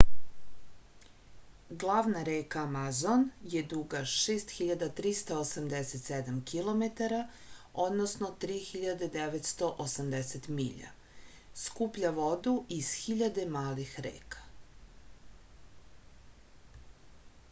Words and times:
главна 1.81 2.21
река 2.29 2.61
амазон 2.69 3.25
је 3.55 3.61
дуга 3.73 3.99
6387 4.13 6.39
km 6.53 6.89
3980 8.47 10.49
миља. 10.61 10.89
скупља 11.67 12.13
воду 12.19 12.55
из 12.81 12.91
хиљаде 13.05 13.47
малих 13.61 13.95
река 14.09 14.43